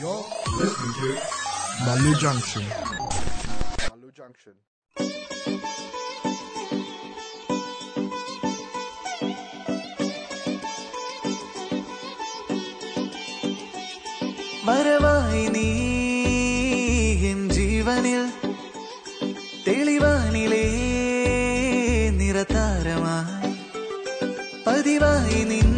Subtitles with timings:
[0.00, 1.20] You're listening to
[1.84, 2.62] Malu Junction.
[3.82, 4.54] Malu Junction.
[14.66, 15.68] വരവായി നീ
[17.30, 18.22] N ജീവനിൽ
[19.66, 20.66] തെളിവാനിലേ
[22.20, 23.52] നിറതാരമായി
[24.66, 25.69] പതിവായി നിൻ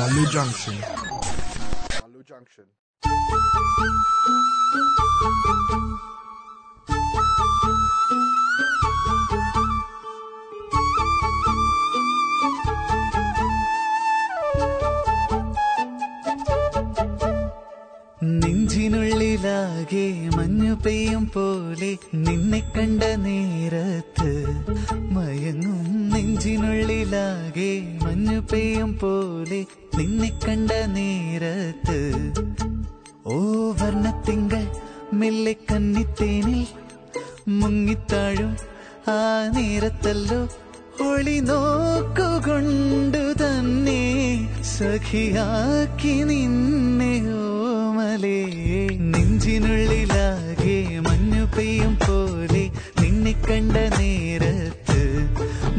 [0.00, 0.76] Malu Junction.
[2.00, 2.64] Malu Junction.
[18.72, 20.04] നെഞ്ചിനുള്ളിലാകെ
[20.36, 21.88] മഞ്ഞു പെയ്യും പോലെ
[22.24, 24.28] നിന്നെ കണ്ട നേരത്ത്
[25.14, 25.78] മയങ്ങും
[26.12, 27.70] നെഞ്ചിനുള്ളിലാകെ
[28.04, 29.60] മഞ്ഞു പെയ്യും പോലെ
[29.96, 31.98] നിന്നെ കണ്ട നേരത്ത്
[33.26, 33.36] ഓ
[33.80, 34.62] വർണത്തിങ്കൾ
[35.12, 36.62] മെല്ലെ കന്നിത്തേനിൽ
[37.60, 38.52] മുങ്ങിത്താഴും
[39.08, 39.20] ആ
[39.56, 40.40] നേരത്തല്ലോ
[41.06, 44.02] ഒളി നോക്കുകൊണ്ടു തന്നെ
[44.72, 48.38] സഖിയാക്കി നിന്നെ ഓമലേ.
[49.12, 50.76] നെഞ്ചിനുള്ളിലാകെ
[51.06, 52.64] മഞ്ഞു പെയ്യും പോലെ
[53.00, 55.00] നിന്നെ കണ്ട നേരത്ത്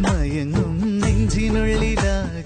[0.05, 0.73] മയങ്ങും
[1.03, 2.40] നെഞ്ചിനുള്ളിലാകെ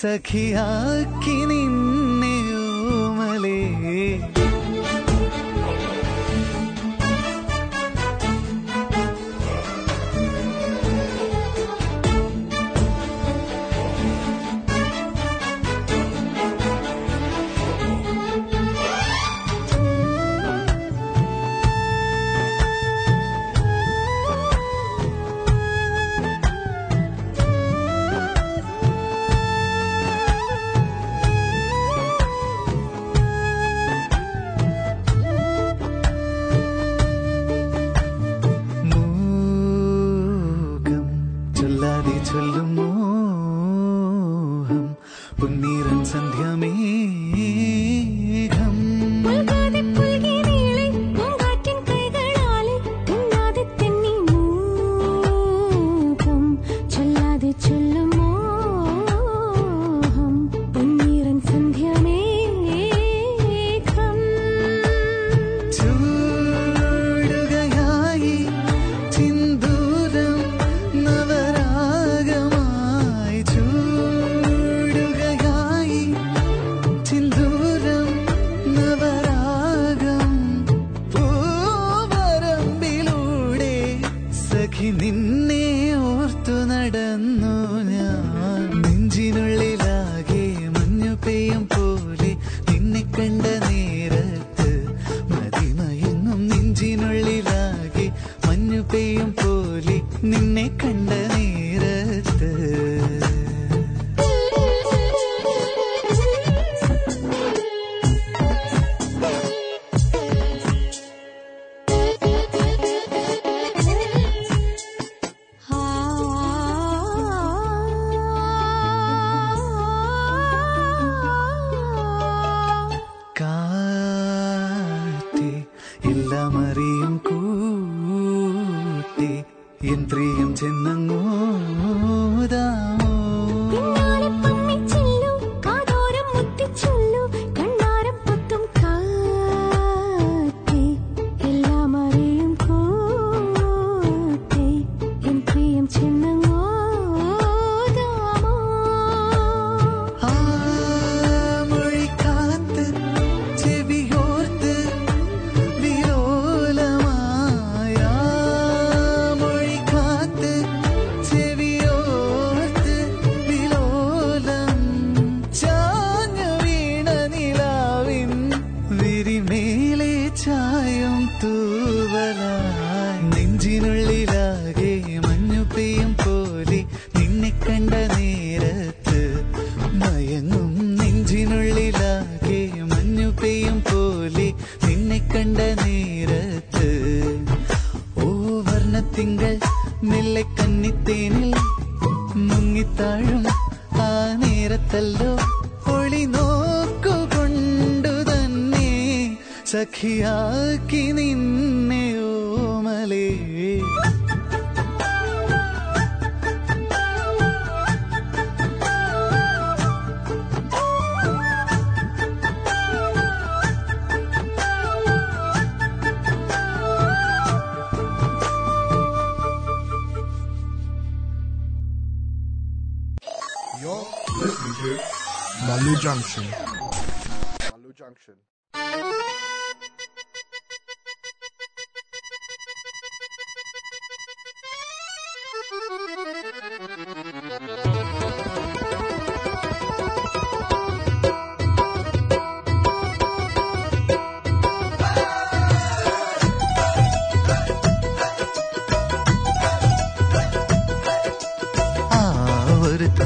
[0.00, 1.89] സഖിയാക്കി നിന്നെ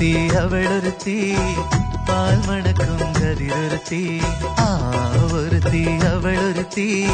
[0.05, 1.35] ഒരുത്തി അവളൊരുത്തി.
[2.09, 4.21] പാൽ മണക്കും കതിരൊരുത്തി.
[4.59, 4.69] ആ
[5.33, 7.07] ഒരുത്തി അവളൊരുത്തി.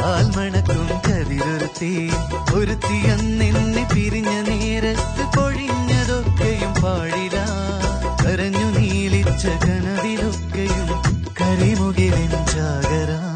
[0.00, 2.10] പാൽ മണക്കും കതിരൊരുത്തി.
[2.54, 2.98] ഒരുത്തി
[3.38, 7.38] നിന്നെ പിരിഞ്ഞ നേരത്ത് പൊഴിഞ്ഞതൊക്കെയും പാടില്ല
[8.22, 10.88] കരഞ്ഞു നീലിച്ച കനവിലൊക്കെയും
[11.40, 13.31] കരിമുകിലിൻ ജാഗരാ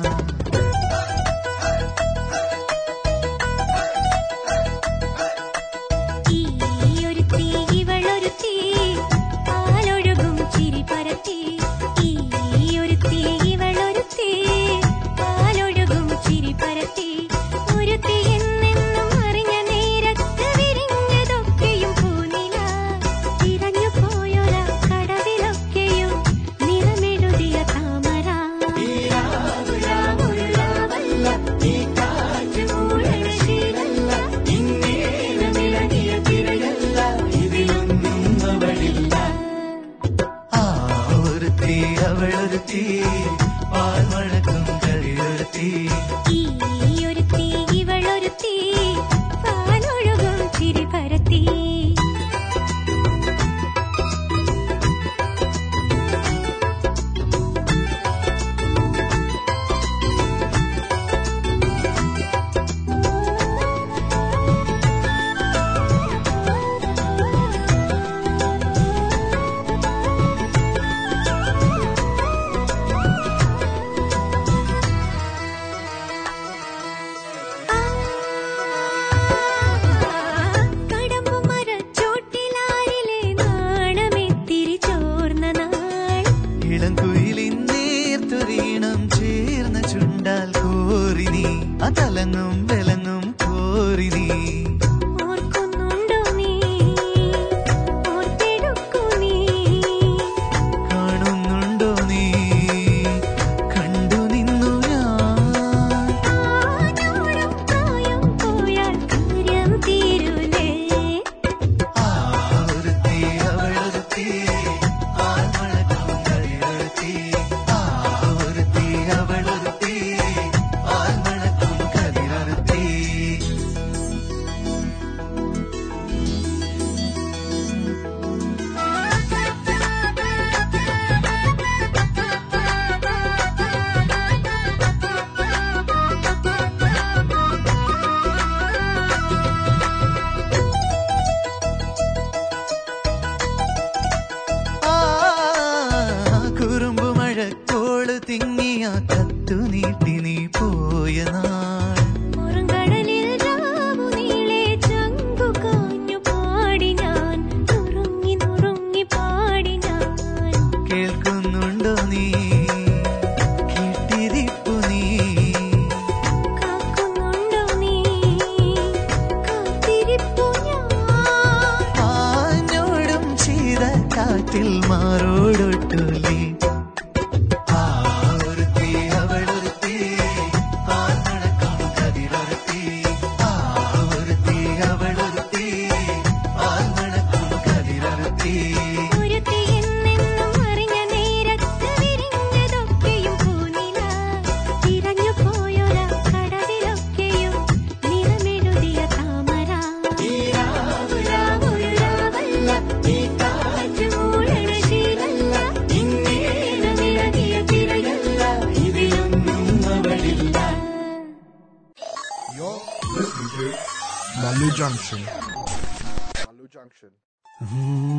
[217.58, 218.15] Hmm.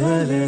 [0.00, 0.43] बदल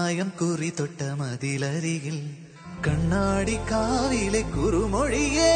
[0.00, 2.30] മായം കുറി തൊട്ട മതിലരികിൽ
[2.86, 5.54] കണ്ണാടി കാവിലെ കുറുമൊഴിയേ.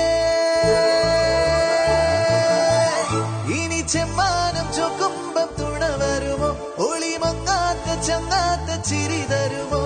[3.56, 6.50] ഇനി ചെമ്മാനം ചൊക്കുമ്പം തുണ വരുമോ?
[6.78, 9.84] ഒളി മങ്ങാത്ത ചങ്ങാത്ത ചിരി തരുമോ?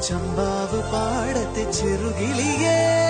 [0.00, 3.09] ചമ്പാവ് പാടത്തെ ചെറുകിളിയേ.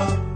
[0.00, 0.27] Oh.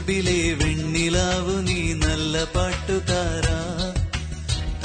[0.00, 3.56] കൽബിലെ വെണ്ണിലാവ് നീ നല്ല പാട്ടുകാരാ.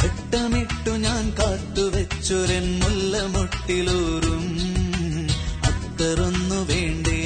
[0.04, 4.46] ഘട്ടമിട്ടു ഞാൻ കാത്തുവെച്ചൊരൻ മുല്ല മുട്ടിലൂറും
[5.70, 7.22] അത്തറൊന്നു വേണ്ടേ?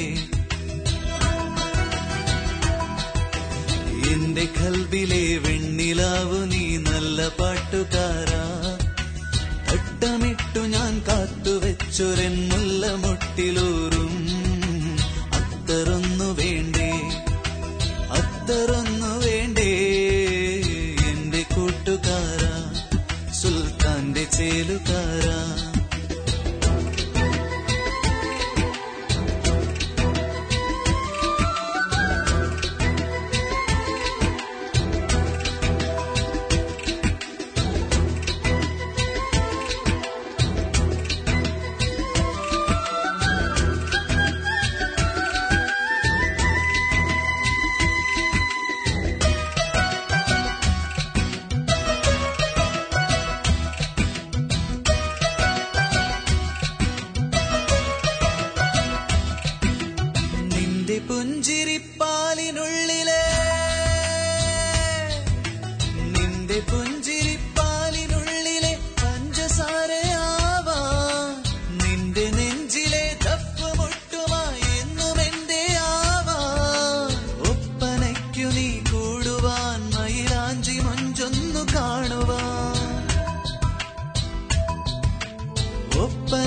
[4.12, 8.44] എന്റെ കൽബിലെ വെണ്ണിലാവ് നീ നല്ല പാട്ടുകാരാ.
[9.72, 13.79] ഘട്ടമിട്ടു ഞാൻ കാത്തുവെച്ചൊരൻ മുല്ല മുട്ടിലൂറും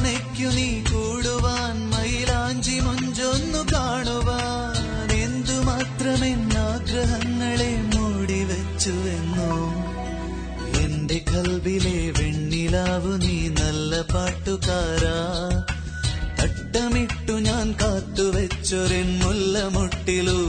[0.03, 9.73] ആനയ്ക്കു നീ കൂടുവാൻ മൈലാഞ്ചി മുഞ്ചൊന്നു കാണുവാൻ എന്തുമാത്രമെന്നാഗ്രഹങ്ങളെ മൂടിവെച്ചുവെന്നോ?
[10.83, 15.61] എന്റെ കൽവിലെ വെണ്ണിലാവു നീ നല്ല പാട്ടുകാരാ.
[16.39, 20.42] തട്ടമിട്ടു ഞാൻ കാത്തുവെച്ചൊരെൻ മുല്ല മുട്ടിലൂ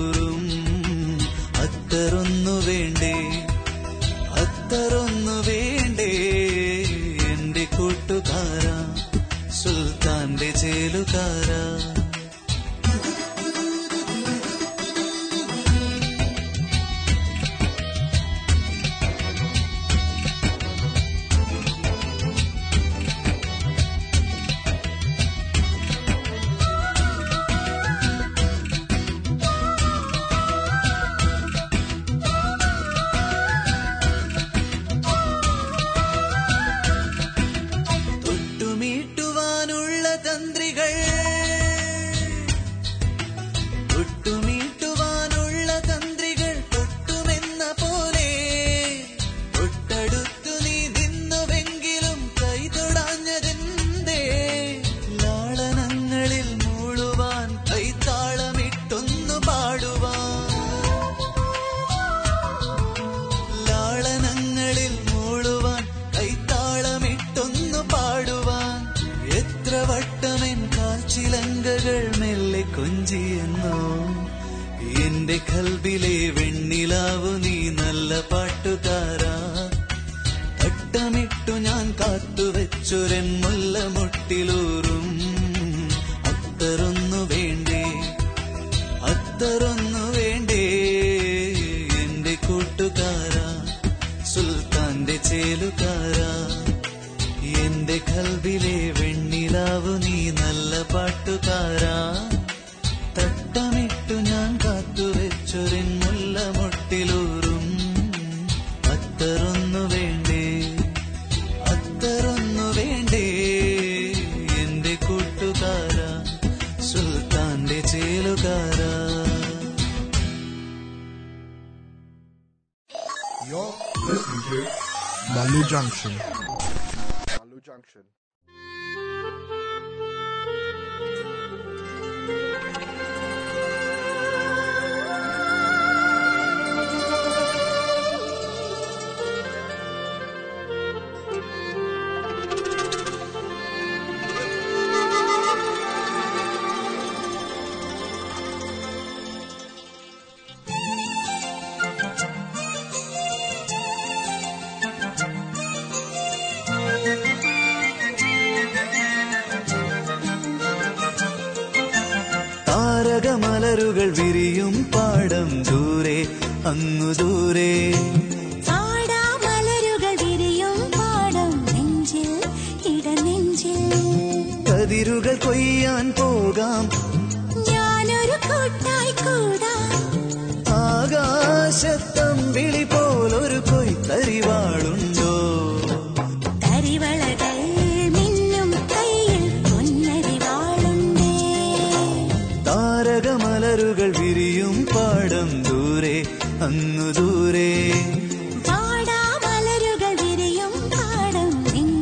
[11.15, 11.44] time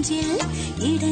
[0.02, 0.24] 间，
[0.80, 1.11] 一段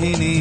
[0.00, 0.32] मोहिनी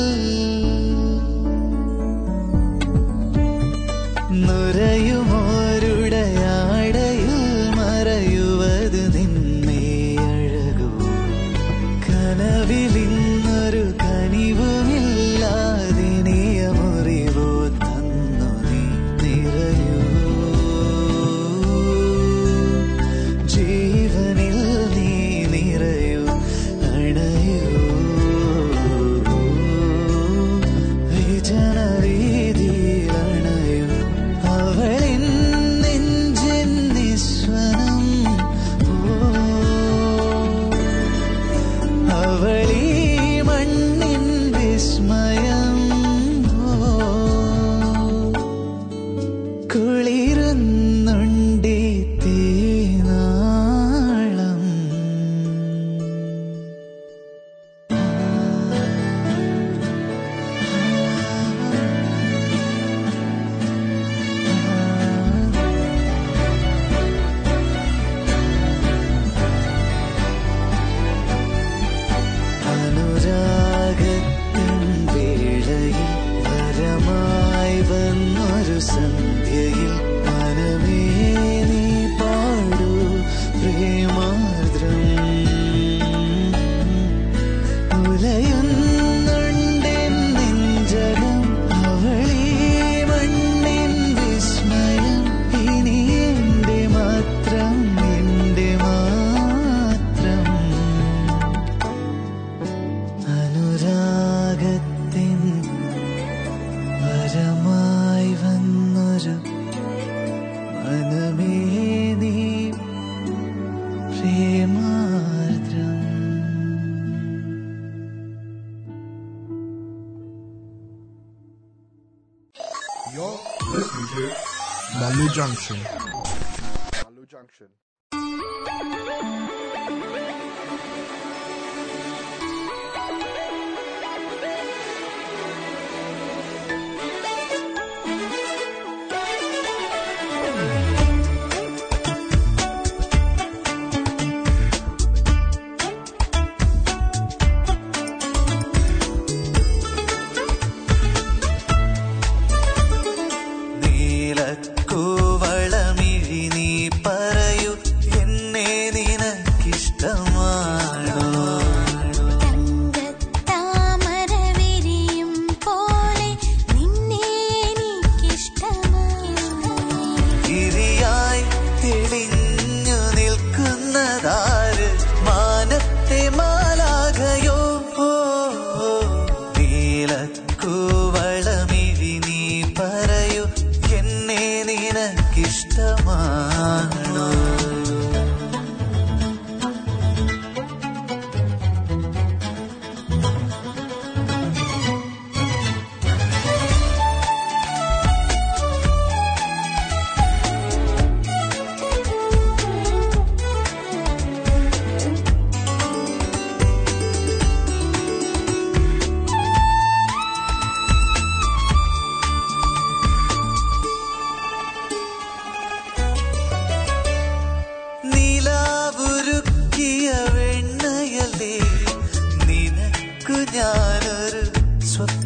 [125.43, 125.77] Junction.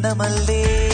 [0.09, 0.86] மனமல்லே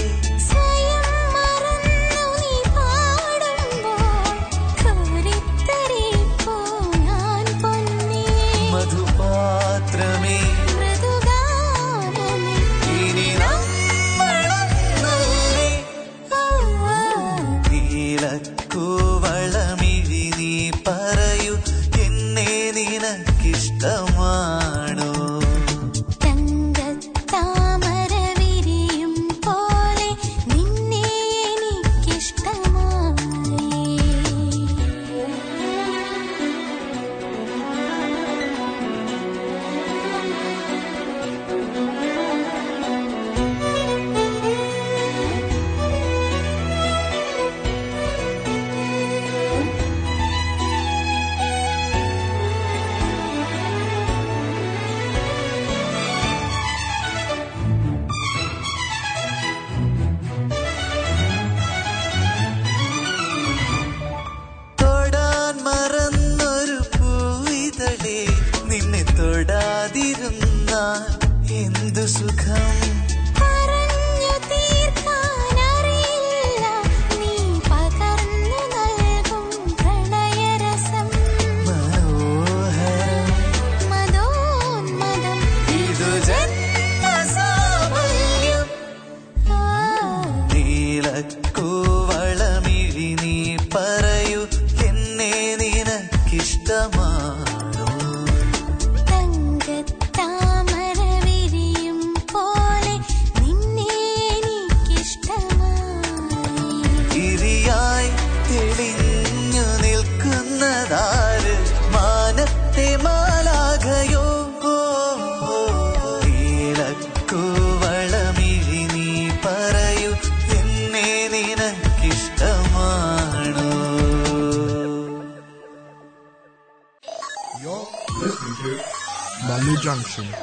[129.94, 130.43] 放心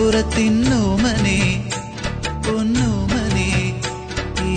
[0.00, 1.40] കടപ്പുറത്തിന്നോമനെ
[2.44, 3.48] പൊന്നോമനെ.
[4.44, 4.52] ഈ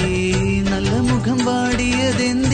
[0.69, 2.52] നല്ല മുഖം പാടിയതെന്തിങ്ങനെ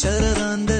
[0.00, 0.79] शरदांदर